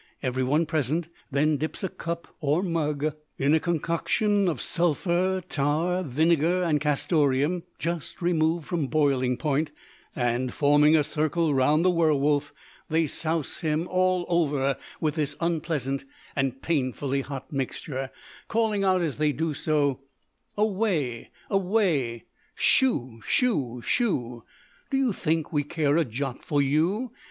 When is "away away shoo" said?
20.57-23.21